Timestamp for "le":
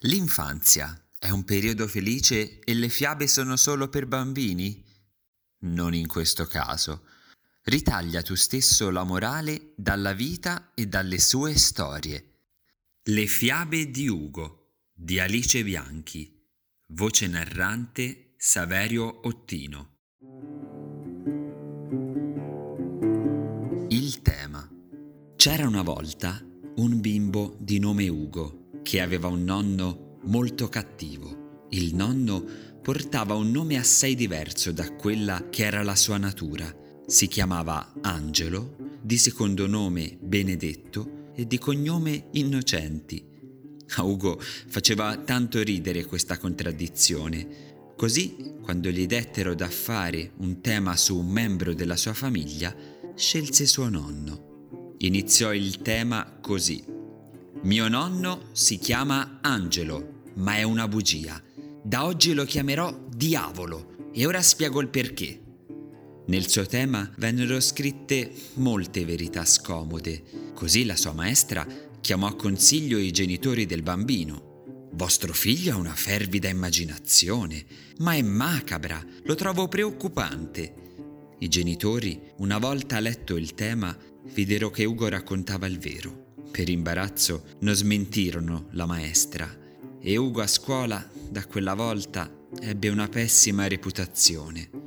2.74-2.88, 13.02-13.26